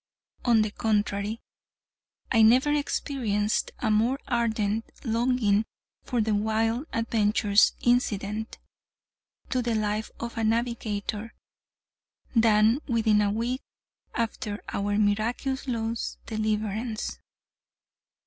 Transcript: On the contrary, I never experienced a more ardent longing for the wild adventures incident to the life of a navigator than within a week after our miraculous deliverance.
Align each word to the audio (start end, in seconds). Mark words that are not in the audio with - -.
On 0.45 0.63
the 0.63 0.71
contrary, 0.71 1.41
I 2.31 2.41
never 2.41 2.73
experienced 2.73 3.69
a 3.77 3.91
more 3.91 4.17
ardent 4.27 4.83
longing 5.05 5.63
for 6.05 6.21
the 6.21 6.33
wild 6.33 6.87
adventures 6.91 7.73
incident 7.81 8.57
to 9.51 9.61
the 9.61 9.75
life 9.75 10.09
of 10.19 10.39
a 10.39 10.43
navigator 10.43 11.35
than 12.35 12.79
within 12.87 13.21
a 13.21 13.29
week 13.29 13.61
after 14.15 14.63
our 14.69 14.97
miraculous 14.97 16.17
deliverance. 16.25 17.19